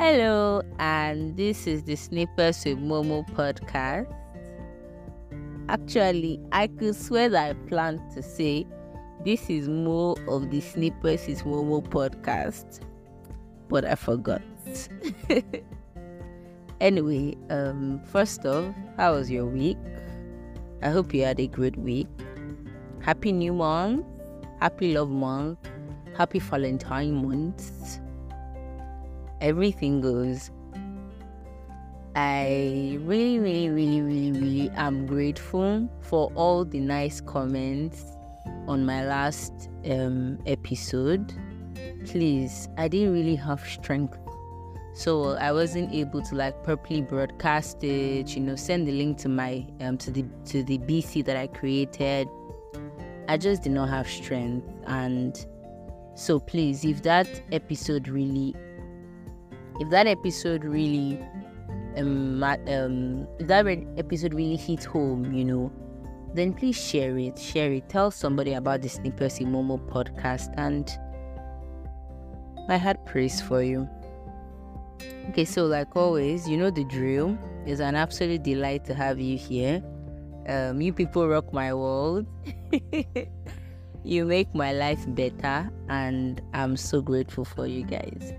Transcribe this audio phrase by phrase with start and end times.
[0.00, 4.06] Hello, and this is the Snippets with Momo podcast.
[5.68, 8.64] Actually, I could swear that I planned to say
[9.24, 12.78] this is more of the Snippets with Momo podcast,
[13.68, 14.40] but I forgot.
[16.80, 19.78] anyway, um, first off, how was your week?
[20.80, 22.06] I hope you had a great week.
[23.00, 24.06] Happy New Month,
[24.60, 25.58] Happy Love Month,
[26.16, 27.98] Happy Valentine Month
[29.40, 30.50] everything goes.
[32.14, 38.04] I really, really, really, really, really am grateful for all the nice comments
[38.66, 41.32] on my last um, episode.
[42.06, 44.18] Please, I didn't really have strength.
[44.94, 49.28] So I wasn't able to like properly broadcast it, you know, send the link to
[49.28, 52.28] my um to the to the BC that I created.
[53.28, 55.46] I just did not have strength and
[56.16, 58.56] so please if that episode really
[59.80, 61.20] if that episode really
[61.96, 63.66] um, um if that
[63.96, 65.72] episode really hit home, you know,
[66.34, 67.38] then please share it.
[67.38, 67.88] Share it.
[67.88, 70.88] Tell somebody about the Snippets Momo podcast and
[72.68, 73.88] I had praise for you.
[75.30, 77.36] Okay, so like always, you know the drill.
[77.66, 79.82] It's an absolute delight to have you here.
[80.48, 82.26] Um, you people rock my world.
[84.04, 88.32] you make my life better, and I'm so grateful for you guys.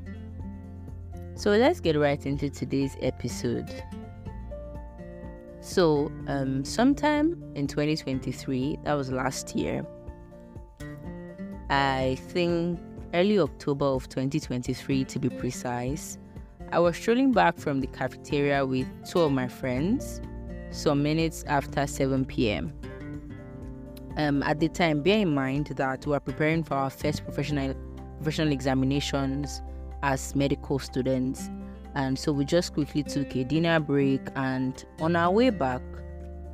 [1.40, 3.72] So let's get right into today's episode.
[5.62, 9.86] So, um, sometime in 2023, that was last year,
[11.70, 12.78] I think
[13.14, 16.18] early October of 2023 to be precise,
[16.74, 20.20] I was strolling back from the cafeteria with two of my friends
[20.72, 22.74] some minutes after 7 p.m.
[24.18, 27.76] Um, at the time, bear in mind that we are preparing for our first professional
[28.18, 29.62] professional examinations
[30.04, 31.50] as medical students.
[31.96, 35.82] And so we just quickly took a dinner break and on our way back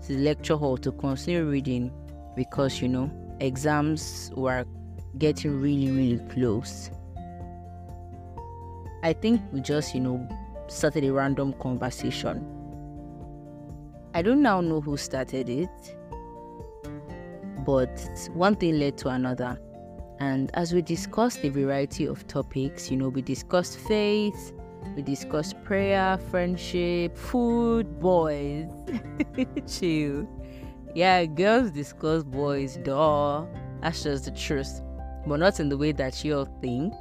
[0.03, 1.91] to the lecture hall to continue reading
[2.35, 4.65] because you know exams were
[5.17, 6.89] getting really really close.
[9.05, 10.27] I think we just, you know,
[10.67, 12.43] started a random conversation.
[14.15, 15.97] I don't now know who started it,
[17.63, 18.01] but
[18.33, 19.59] one thing led to another.
[20.19, 24.53] And as we discussed a variety of topics, you know, we discussed faith,
[24.95, 28.69] we discussed prayer, friendship, food, boys.
[29.67, 30.27] Chill.
[30.93, 33.45] Yeah, girls discuss boys, duh.
[33.81, 34.81] That's just the truth.
[35.27, 36.93] But not in the way that you think.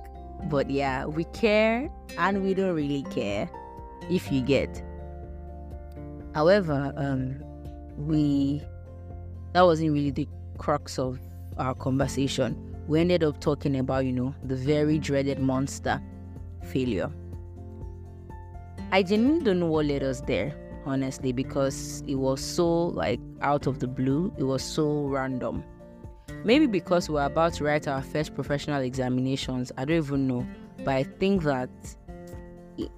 [0.51, 1.89] But yeah, we care
[2.19, 3.49] and we don't really care
[4.11, 4.83] if you get.
[6.35, 7.43] However, um,
[7.97, 8.61] we
[9.53, 10.27] that wasn't really the
[10.59, 11.21] crux of
[11.59, 16.03] our conversation we ended up talking about, you know, the very dreaded monster,
[16.65, 17.11] failure.
[18.93, 23.67] I genuinely don't know what led us there, honestly, because it was so like out
[23.67, 25.65] of the blue, it was so random.
[26.45, 30.47] Maybe because we are about to write our first professional examinations, I don't even know.
[30.79, 31.71] But I think that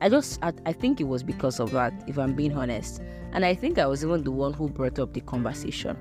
[0.01, 3.01] I just I, I think it was because of that, if I'm being honest.
[3.33, 5.97] And I think I was even the one who brought up the conversation.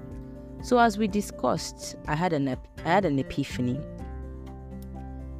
[0.66, 3.80] So as we discussed, I had an ep- I had an epiphany.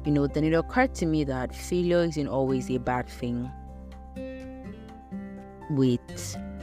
[0.04, 3.50] You know, then it occurred to me that failure isn't always a bad thing.
[5.70, 6.00] Wait.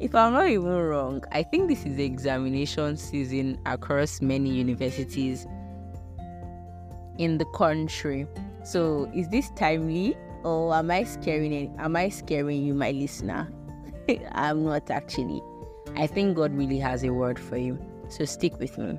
[0.00, 5.46] if I'm not even wrong, I think this is examination season across many universities
[7.18, 8.26] in the country.
[8.62, 13.52] So is this timely or am I scaring am I scaring you, my listener?
[14.32, 15.42] I'm not actually.
[15.96, 17.78] I think God really has a word for you.
[18.08, 18.98] So stick with me.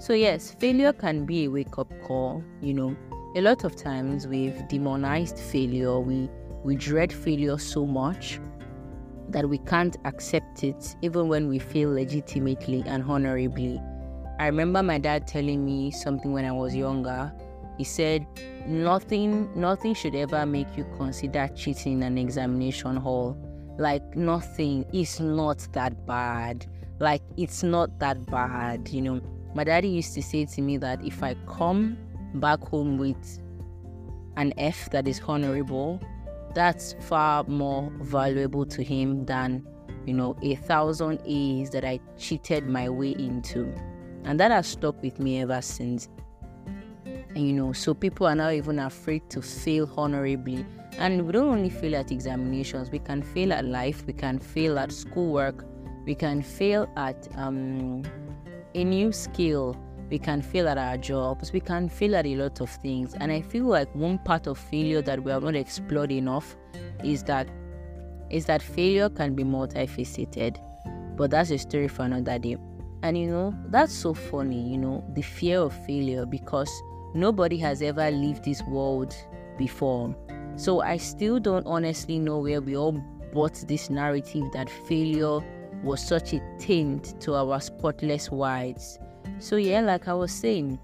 [0.00, 2.42] So, yes, failure can be a wake up call.
[2.60, 2.96] You know,
[3.34, 6.28] a lot of times we've demonized failure, we,
[6.64, 8.40] we dread failure so much
[9.28, 13.80] that we can't accept it even when we fail legitimately and honorably.
[14.38, 17.32] I remember my dad telling me something when I was younger.
[17.76, 18.26] He said,
[18.66, 23.36] Nothing nothing should ever make you consider cheating in an examination hall
[23.78, 26.66] like nothing is not that bad.
[27.00, 29.20] Like it's not that bad you know.
[29.54, 31.96] My daddy used to say to me that if i come
[32.34, 33.40] back home with
[34.36, 36.00] an f that is honorable
[36.54, 39.66] that's far more valuable to him than
[40.06, 43.72] you know a thousand a's that i cheated my way into.
[44.24, 46.08] And that has stuck with me ever since
[47.30, 50.64] and you know so people are now even afraid to fail honorably
[50.98, 54.78] and we don't only fail at examinations, we can fail at life, we can fail
[54.78, 55.64] at schoolwork,
[56.04, 58.02] we can fail at um,
[58.74, 59.76] a new skill,
[60.10, 63.14] we can fail at our jobs, we can fail at a lot of things.
[63.14, 66.56] And I feel like one part of failure that we have not explored enough
[67.04, 67.48] is that
[68.28, 70.58] is that failure can be multifaceted.
[71.16, 72.56] But that's a story for another day.
[73.02, 76.70] And you know, that's so funny, you know, the fear of failure because
[77.14, 79.14] nobody has ever lived this world
[79.56, 80.14] before.
[80.56, 83.00] So I still don't honestly know where we all
[83.32, 85.40] bought this narrative that failure
[85.82, 88.98] was such a taint to our spotless whites.
[89.38, 90.78] So, yeah, like I was saying,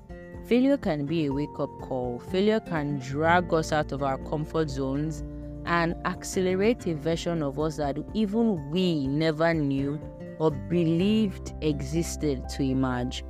[0.47, 2.21] failure can be a wake up call.
[2.31, 5.25] Failure can drag us out of our comfort zones
[5.67, 9.99] and accelerate a version of us that even we never knew
[10.39, 13.25] or believed existed to emerge.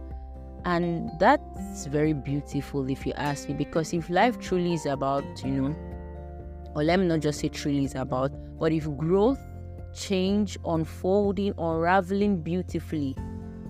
[0.64, 5.50] And that's very beautiful if you ask me, because if life truly is about, you
[5.50, 5.76] know,
[6.74, 9.38] or let me not just say truly is about, but if growth,
[9.94, 13.14] change, unfolding, unraveling beautifully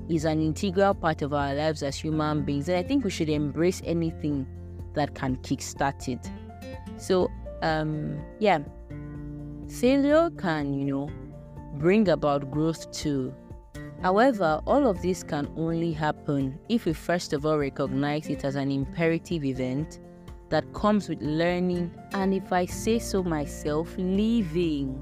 [0.09, 3.29] is an integral part of our lives as human beings, then I think we should
[3.29, 4.47] embrace anything
[4.95, 6.31] that can kickstart it.
[6.97, 7.29] So,
[7.63, 8.61] um, yeah,
[9.69, 11.11] failure can, you know,
[11.79, 13.35] bring about growth too.
[14.05, 18.55] However, all of this can only happen if we first of all recognize it as
[18.55, 19.99] an imperative event
[20.51, 25.01] that comes with learning and, if I say so myself, living.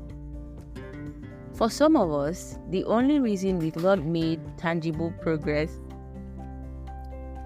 [1.52, 5.80] For some of us, the only reason we've not made tangible progress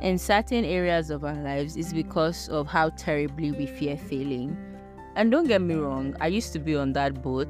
[0.03, 4.59] in certain areas of our lives is because of how terribly we fear failing.
[5.15, 7.49] And don't get me wrong, I used to be on that boat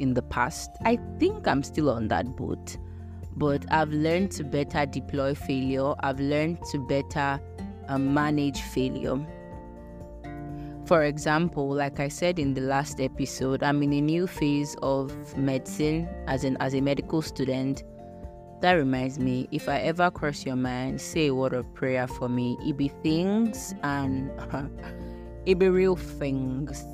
[0.00, 0.70] in the past.
[0.84, 2.76] I think I'm still on that boat,
[3.36, 7.40] but I've learned to better deploy failure, I've learned to better
[7.88, 9.18] uh, manage failure.
[10.86, 15.36] For example, like I said in the last episode, I'm in a new phase of
[15.36, 17.84] medicine as an as a medical student.
[18.60, 22.28] That reminds me, if I ever cross your mind, say a word of prayer for
[22.28, 22.58] me.
[22.66, 24.30] It be things and
[25.46, 26.84] it be real things.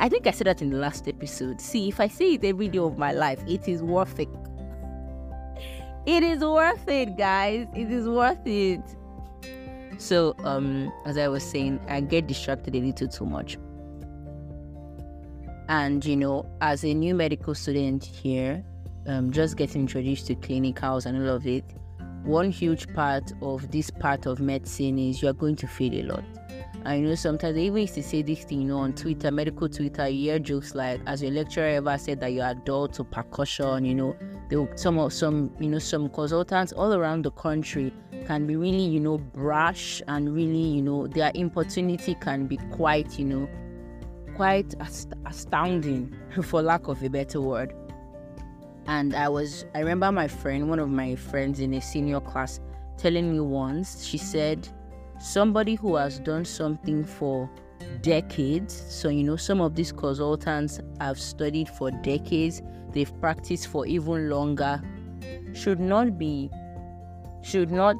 [0.00, 1.60] I think I said that in the last episode.
[1.60, 4.28] See, if I say it every day of my life, it is worth it.
[6.06, 7.66] It is worth it, guys.
[7.74, 8.80] It is worth it.
[9.98, 13.58] So, um, as I was saying, I get distracted a little too much.
[15.68, 18.64] And, you know, as a new medical student here,
[19.08, 21.64] um, just getting introduced to clinicals and all of it,
[22.22, 26.24] one huge part of this part of medicine is you're going to feel a lot.
[26.84, 29.68] I know sometimes they even used to say this thing, you know, on Twitter, medical
[29.68, 33.04] Twitter, you hear jokes like, as your lecturer ever said that you are dull to
[33.04, 34.16] percussion, you know,
[34.48, 37.92] they some of some, you know, some consultants all around the country
[38.26, 43.18] can be really, you know, brash and really, you know, their importunity can be quite,
[43.18, 43.48] you know,
[44.36, 47.74] quite ast- astounding, for lack of a better word.
[48.86, 52.60] And I was, I remember my friend, one of my friends in a senior class,
[52.96, 54.68] telling me once, she said,
[55.18, 57.50] somebody who has done something for
[58.02, 58.74] decades.
[58.88, 62.62] So, you know, some of these consultants have studied for decades,
[62.92, 64.82] they've practiced for even longer,
[65.54, 66.50] should not be
[67.40, 67.96] should not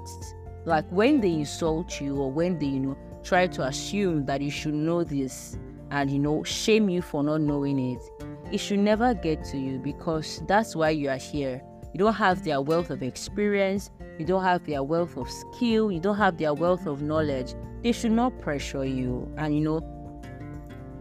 [0.64, 4.50] like when they insult you or when they you know try to assume that you
[4.50, 5.56] should know this
[5.92, 8.02] and you know shame you for not knowing it
[8.50, 11.62] it should never get to you because that's why you are here.
[11.92, 16.00] You don't have their wealth of experience you don't have their wealth of skill you
[16.00, 19.80] don't have their wealth of knowledge they should not pressure you and you know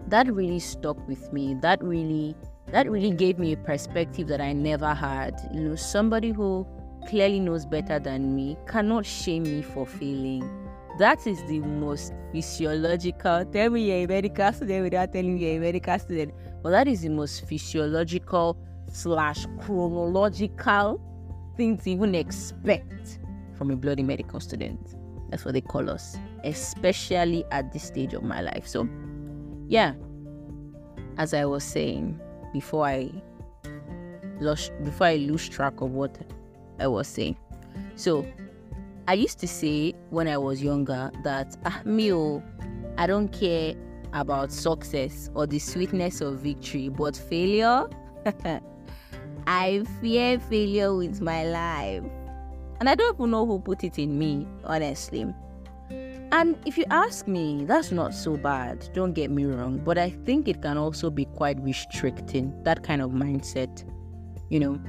[0.07, 2.35] that really stuck with me that really
[2.67, 6.65] that really gave me a perspective that i never had you know somebody who
[7.07, 10.43] clearly knows better than me cannot shame me for failing.
[10.99, 13.45] That is the most physiological.
[13.45, 16.33] Tell me you're a medical student without telling me you're a medical student.
[16.61, 18.57] But that is the most physiological
[18.91, 20.99] slash chronological
[21.57, 23.19] thing to even expect
[23.57, 24.95] from a bloody medical student.
[25.29, 28.65] That's what they call us, especially at this stage of my life.
[28.65, 28.87] So,
[29.67, 29.93] yeah,
[31.17, 32.19] as I was saying
[32.53, 33.11] before I
[34.39, 36.17] lost, before I lose track of what
[36.79, 37.35] I was saying.
[37.95, 38.25] So
[39.07, 42.43] I used to say when I was younger that ah, me, oh,
[42.97, 43.75] I don't care
[44.13, 47.87] about success or the sweetness of victory, but failure,
[49.47, 52.03] I fear failure with my life.
[52.79, 55.25] And I don't even know who put it in me, honestly.
[56.31, 60.11] And if you ask me, that's not so bad, don't get me wrong, but I
[60.11, 63.83] think it can also be quite restricting, that kind of mindset.
[64.49, 64.81] You know,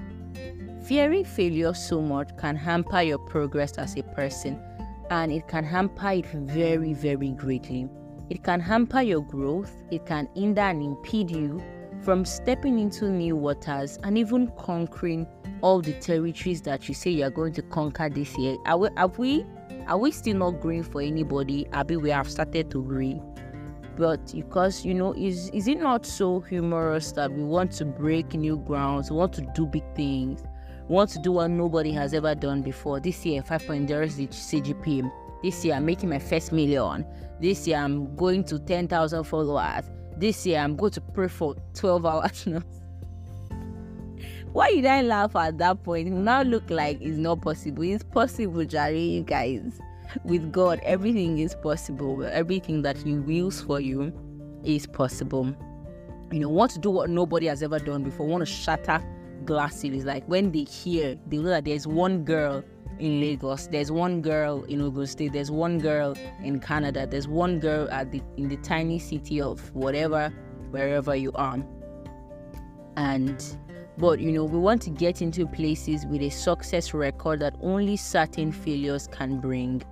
[0.88, 4.58] Fearing failure so much can hamper your progress as a person
[5.10, 7.86] and it can hamper it very, very greatly.
[8.30, 11.62] It can hamper your growth, it can hinder and impede you
[12.02, 15.26] from stepping into new waters and even conquering
[15.62, 18.56] all the territories that you say you are going to conquer this year?
[18.66, 19.44] Are we, have we
[19.86, 21.66] are we still not growing for anybody?
[21.72, 23.22] Abi we have started to grow.
[23.96, 28.34] But because you know, is is it not so humorous that we want to break
[28.34, 30.42] new grounds, we want to do big things,
[30.88, 33.00] we want to do what nobody has ever done before?
[33.00, 35.10] This year, 5.0 is CGP.
[35.42, 37.04] This year, I'm making my first million.
[37.40, 39.84] This year, I'm going to 10,000 followers.
[40.18, 42.46] This year, I'm going to pray for 12 hours.
[42.46, 42.62] now.
[44.52, 46.08] Why did I laugh at that point?
[46.08, 47.84] It now look like it's not possible.
[47.84, 49.78] It's possible, Jerry, you guys.
[50.24, 52.24] With God, everything is possible.
[52.24, 54.12] Everything that He wills for you
[54.64, 55.54] is possible.
[56.32, 59.00] You know, want to do what nobody has ever done before, want to shatter
[59.44, 60.04] glass ceilings.
[60.04, 62.64] Like when they hear, they know that there's one girl
[62.98, 67.60] in Lagos, there's one girl in Ogun State, there's one girl in Canada, there's one
[67.60, 70.32] girl at the in the tiny city of whatever,
[70.70, 71.64] wherever you are.
[72.96, 73.44] And
[73.98, 77.96] but you know, we want to get into places with a success record that only
[77.96, 79.82] certain failures can bring.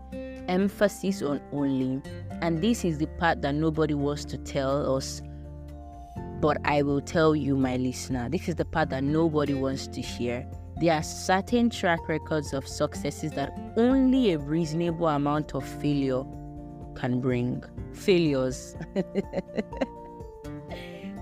[0.48, 2.00] Emphasis on only.
[2.40, 5.22] And this is the part that nobody wants to tell us.
[6.40, 10.00] But I will tell you, my listener, this is the part that nobody wants to
[10.00, 10.46] hear.
[10.78, 16.22] There are certain track records of successes that only a reasonable amount of failure
[16.94, 17.64] can bring.
[17.94, 18.76] Failures.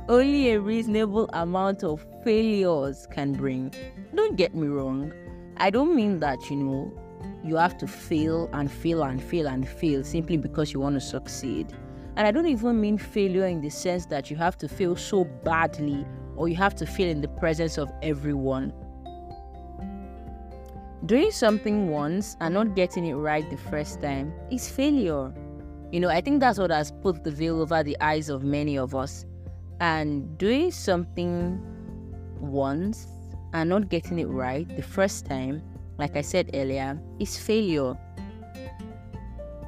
[0.08, 3.72] only a reasonable amount of failures can bring.
[4.12, 5.12] Don't get me wrong.
[5.56, 6.92] I don't mean that, you know,
[7.44, 11.00] you have to fail and fail and fail and fail simply because you want to
[11.00, 11.72] succeed.
[12.16, 15.22] And I don't even mean failure in the sense that you have to fail so
[15.22, 18.72] badly or you have to fail in the presence of everyone.
[21.06, 25.34] Doing something once and not getting it right the first time is failure.
[25.92, 28.78] You know, I think that's what has put the veil over the eyes of many
[28.78, 29.26] of us.
[29.80, 31.60] And doing something
[32.40, 33.06] once
[33.52, 35.62] and not getting it right the first time,
[35.98, 37.98] like I said earlier, is failure.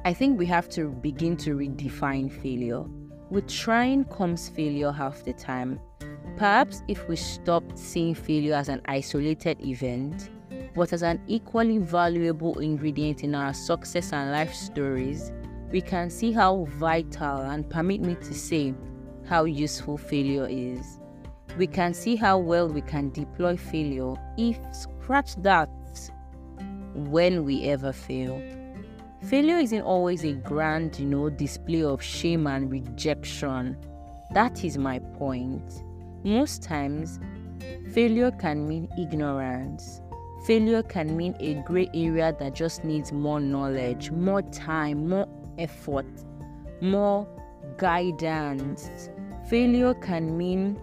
[0.05, 2.83] I think we have to begin to redefine failure.
[3.29, 5.79] With trying comes failure half the time.
[6.35, 10.31] Perhaps if we stopped seeing failure as an isolated event,
[10.77, 15.31] but as an equally valuable ingredient in our success and life stories,
[15.71, 18.75] we can see how vital and permit me to say,
[19.25, 20.99] how useful failure is.
[21.57, 25.67] We can see how well we can deploy failure if, scratch that,
[26.93, 28.39] when we ever fail.
[29.23, 33.75] Failure isn't always a grand, you know, display of shame and rejection.
[34.31, 35.81] That is my point.
[36.23, 37.19] Most times,
[37.93, 40.01] failure can mean ignorance.
[40.47, 45.27] Failure can mean a gray area that just needs more knowledge, more time, more
[45.57, 46.05] effort,
[46.79, 47.27] more
[47.75, 49.09] guidance.
[49.49, 50.79] Failure can mean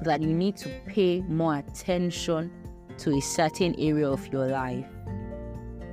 [0.00, 2.50] that you need to pay more attention
[2.96, 4.88] to a certain area of your life.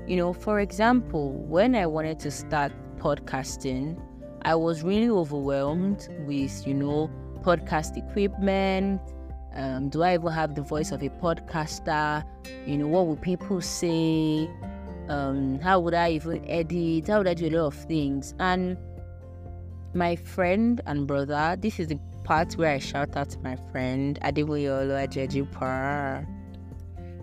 [0.08, 4.02] You know, for example, when I wanted to start podcasting,
[4.44, 7.12] I was really overwhelmed with, you know,
[7.42, 9.02] podcast equipment.
[9.58, 12.24] Um, do I even have the voice of a podcaster?
[12.68, 14.50] You know, what will people say?
[15.10, 17.08] Um, how would I even edit?
[17.08, 18.36] How would I do a lot of things?
[18.40, 18.78] And
[19.94, 24.20] my friend and brother, this is the part where I shout out to my friend
[24.22, 26.28] Adeboyolo Ajejipa.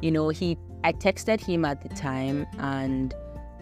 [0.03, 3.14] You know, he I texted him at the time and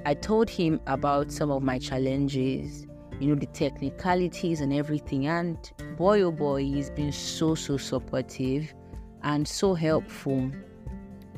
[0.06, 2.86] I told him about some of my challenges,
[3.22, 5.26] you know, the technicalities and everything.
[5.26, 5.56] And
[5.96, 8.74] boy, oh boy, he's been so, so supportive
[9.22, 10.50] and so helpful,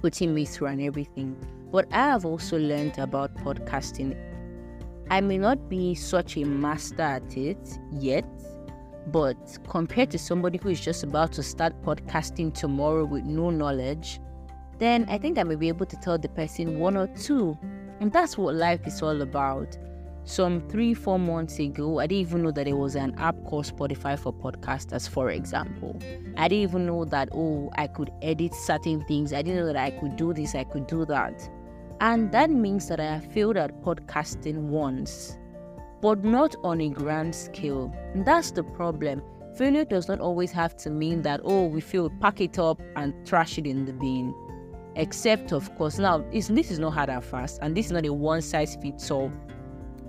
[0.00, 1.36] putting me through and everything.
[1.70, 4.16] But I have also learned about podcasting
[5.10, 8.24] I may not be such a master at it yet,
[9.08, 9.36] but
[9.68, 14.18] compared to somebody who is just about to start podcasting tomorrow with no knowledge,
[14.78, 17.56] then I think I may be able to tell the person one or two.
[18.00, 19.76] And that's what life is all about.
[20.26, 23.66] Some three, four months ago, I didn't even know that there was an app called
[23.66, 25.98] Spotify for podcasters, for example.
[26.38, 29.34] I didn't even know that, oh, I could edit certain things.
[29.34, 31.46] I didn't know that I could do this, I could do that.
[32.00, 35.36] And that means that I failed at podcasting once,
[36.00, 37.94] but not on a grand scale.
[38.14, 39.22] And that's the problem.
[39.58, 43.14] Failure does not always have to mean that, oh, we feel pack it up and
[43.26, 44.34] trash it in the bin.
[44.96, 48.12] Except, of course, now this is not hard and fast, and this is not a
[48.12, 49.30] one size fits all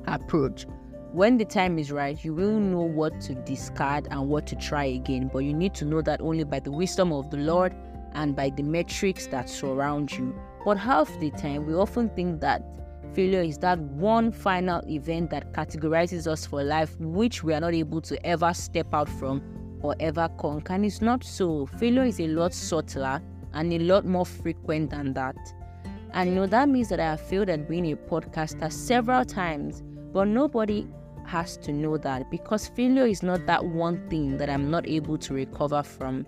[0.07, 0.65] approach.
[1.11, 4.85] When the time is right, you will know what to discard and what to try
[4.85, 7.73] again, but you need to know that only by the wisdom of the Lord
[8.13, 10.35] and by the metrics that surround you.
[10.65, 12.63] But half the time, we often think that
[13.13, 17.73] failure is that one final event that categorizes us for life, which we are not
[17.73, 19.41] able to ever step out from
[19.81, 20.73] or ever conquer.
[20.73, 21.65] And it's not so.
[21.65, 23.21] Failure is a lot subtler
[23.53, 25.35] and a lot more frequent than that.
[26.13, 29.83] And you know, that means that I have failed at being a podcaster several times,
[30.15, 30.87] but nobody
[31.25, 35.17] has to know that because failure is not that one thing that I'm not able
[35.17, 36.25] to recover from.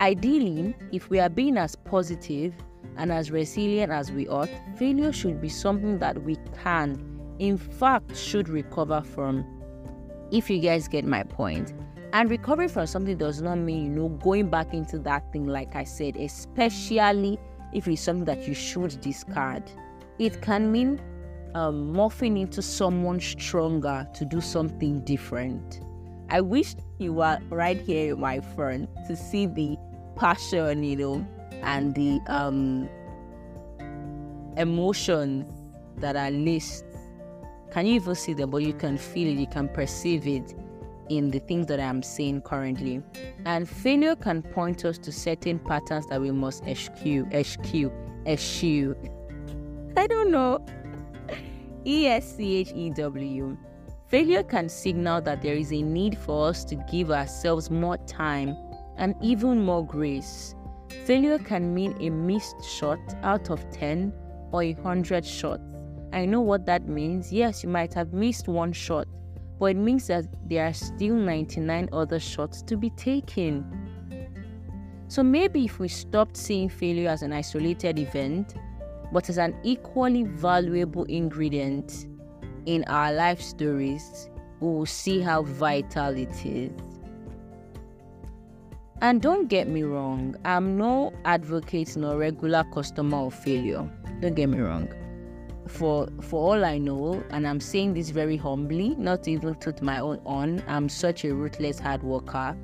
[0.00, 2.54] Ideally, if we are being as positive
[2.96, 8.16] and as resilient as we ought, failure should be something that we can, in fact,
[8.16, 9.44] should recover from.
[10.30, 11.74] If you guys get my point.
[12.12, 15.74] And recovering from something does not mean, you know, going back into that thing, like
[15.74, 17.40] I said, especially
[17.74, 19.64] if it's something that you should discard.
[20.20, 21.00] It can mean
[21.54, 25.80] um, morphing into someone stronger to do something different.
[26.28, 29.76] I wish you were right here, my friend, to see the
[30.16, 31.26] passion, you know,
[31.62, 32.88] and the um,
[34.56, 35.52] emotions
[35.98, 36.84] that are laced.
[37.70, 38.50] Can you even see them?
[38.50, 40.54] But you can feel it, you can perceive it
[41.08, 43.02] in the things that I'm saying currently.
[43.44, 47.92] And failure can point us to certain patterns that we must eschew, eschew,
[48.26, 48.96] eschew.
[49.96, 50.64] I don't know.
[51.86, 53.56] E S C H E W.
[54.08, 58.56] Failure can signal that there is a need for us to give ourselves more time
[58.96, 60.56] and even more grace.
[61.04, 64.12] Failure can mean a missed shot out of 10
[64.50, 65.62] or a 100 shots.
[66.12, 67.32] I know what that means.
[67.32, 69.06] Yes, you might have missed one shot,
[69.60, 73.64] but it means that there are still 99 other shots to be taken.
[75.08, 78.54] So maybe if we stopped seeing failure as an isolated event,
[79.12, 82.06] but as an equally valuable ingredient
[82.66, 84.28] in our life stories,
[84.60, 86.72] we will see how vital it is.
[89.02, 93.88] And don't get me wrong, I'm no advocate nor regular customer of failure.
[94.20, 94.88] Don't get me wrong
[95.68, 99.98] for for all I know, and I'm saying this very humbly, not even to my
[99.98, 102.56] own on, I'm such a ruthless hard worker,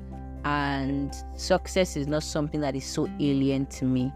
[0.45, 4.11] and success is not something that is so alien to me.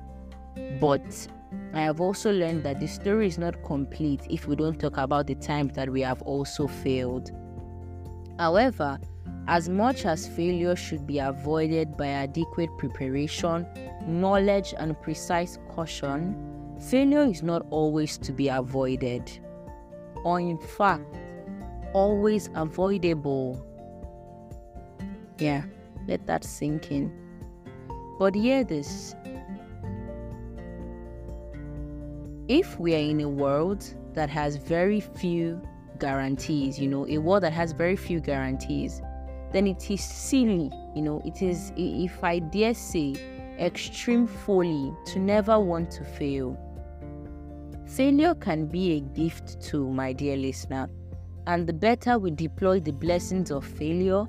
[0.79, 1.27] But
[1.73, 5.27] I have also learned that the story is not complete if we don't talk about
[5.27, 7.31] the times that we have also failed.
[8.39, 8.99] However,
[9.47, 13.65] as much as failure should be avoided by adequate preparation,
[14.05, 16.35] knowledge, and precise caution,
[16.79, 19.31] Failure is not always to be avoided,
[20.23, 21.03] or in fact,
[21.91, 23.65] always avoidable.
[25.39, 25.63] Yeah,
[26.07, 27.11] let that sink in.
[28.19, 29.15] But hear this
[32.47, 35.61] if we are in a world that has very few
[35.99, 39.01] guarantees, you know, a world that has very few guarantees,
[39.51, 43.15] then it is silly, you know, it is, if I dare say,
[43.59, 46.57] extreme folly to never want to fail.
[47.85, 50.89] Failure can be a gift too, my dear listener.
[51.47, 54.25] And the better we deploy the blessings of failure,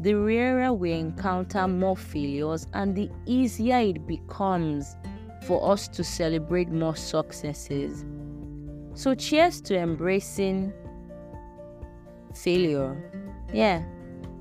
[0.00, 4.96] the rarer we encounter more failures and the easier it becomes
[5.48, 8.04] for us to celebrate more successes.
[8.92, 10.74] So, cheers to embracing
[12.34, 12.94] failure.
[13.54, 13.82] Yeah,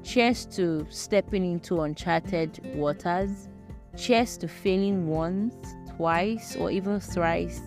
[0.04, 3.48] cheers to stepping into uncharted waters.
[3.96, 5.56] Cheers to failing once,
[5.96, 7.62] twice, or even thrice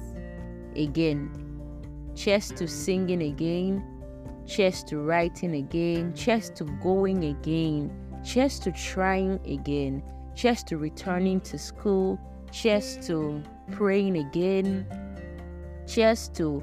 [0.76, 1.30] again.
[2.14, 3.82] Cheers to singing again.
[4.46, 6.12] Cheers to writing again.
[6.14, 7.90] Cheers to going again.
[8.22, 10.02] Cheers to trying again.
[10.34, 12.20] Cheers to returning to school.
[12.52, 14.86] Cheers to praying again.
[15.86, 16.62] Cheers to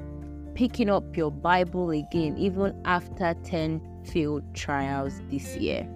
[0.54, 5.88] picking up your Bible again, even after 10 failed trials this year.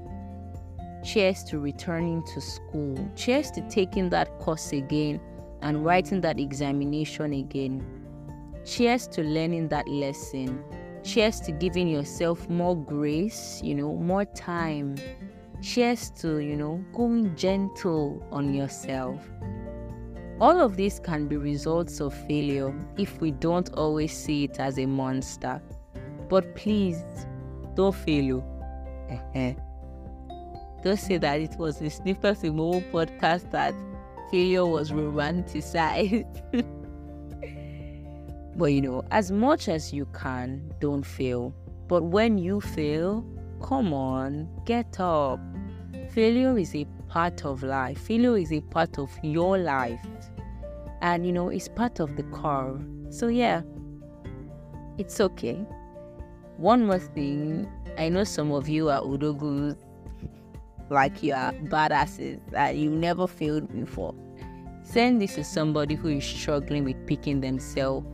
[1.05, 3.11] Cheers to returning to school.
[3.17, 5.21] Cheers to taking that course again
[5.61, 7.85] and writing that examination again.
[8.65, 10.63] Cheers to learning that lesson.
[11.03, 14.95] Cheers to giving yourself more grace, you know, more time.
[15.61, 19.29] Cheers to, you know, going gentle on yourself.
[20.43, 24.77] All of this can be results of failure if we don't always see it as
[24.77, 25.63] a monster.
[26.29, 27.01] But please,
[27.77, 28.43] don't fail.
[29.09, 29.21] Oh.
[29.37, 29.57] You.
[30.83, 33.73] Don't say that it was the a Snippets Imo podcast that
[34.33, 36.43] failure was romanticized.
[38.57, 41.55] But you know, as much as you can, don't fail.
[41.87, 43.25] But when you fail,
[43.63, 45.39] come on, get up.
[46.11, 50.01] Failure is a part of life, failure is a part of your life.
[51.03, 52.81] And you know, it's part of the car.
[53.11, 53.61] So, yeah,
[54.97, 55.67] it's okay.
[56.57, 59.77] One more thing I know some of you are Odogwus,
[60.89, 64.15] like you are badasses that you never failed before.
[64.83, 68.07] Send this to somebody who is struggling with picking themselves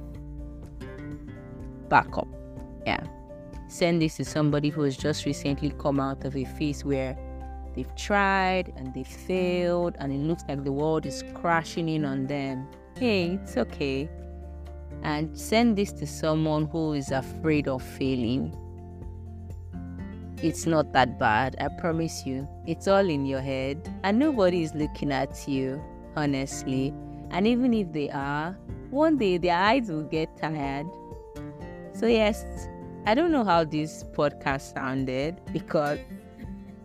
[1.88, 2.28] back up.
[2.84, 3.04] Yeah.
[3.68, 7.16] Send this to somebody who has just recently come out of a phase where
[7.78, 12.26] they've tried and they failed and it looks like the world is crashing in on
[12.26, 12.66] them.
[12.98, 14.10] Hey, it's okay.
[15.04, 18.52] And send this to someone who is afraid of failing.
[20.42, 22.48] It's not that bad, I promise you.
[22.66, 25.80] It's all in your head, and nobody is looking at you,
[26.16, 26.92] honestly.
[27.30, 28.58] And even if they are,
[28.90, 30.86] one day their eyes will get tired.
[31.92, 32.44] So, yes,
[33.06, 35.98] I don't know how this podcast sounded because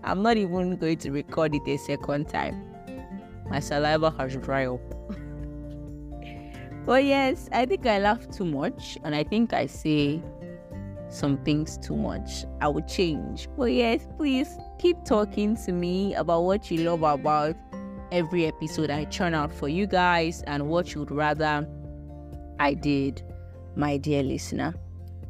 [0.03, 2.61] I'm not even going to record it a second time.
[3.49, 4.81] My saliva has dried up.
[6.85, 10.21] but yes, I think I laugh too much and I think I say
[11.09, 12.45] some things too much.
[12.59, 13.47] I will change.
[13.57, 17.55] But yes, please keep talking to me about what you love about
[18.11, 21.67] every episode I churn out for you guys and what you'd rather
[22.59, 23.23] I did,
[23.75, 24.73] my dear listener.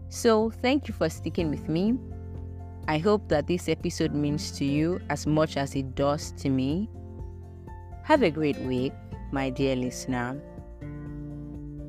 [0.09, 1.97] So, thank you for sticking with me.
[2.87, 6.89] I hope that this episode means to you as much as it does to me.
[8.03, 8.93] Have a great week,
[9.31, 10.41] my dear listener.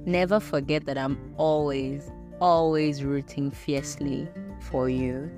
[0.06, 4.28] Never forget that I'm always, always rooting fiercely
[4.60, 5.30] for you.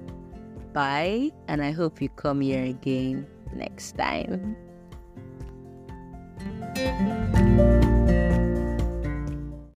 [0.72, 4.56] Bye, and I hope you come here again next time.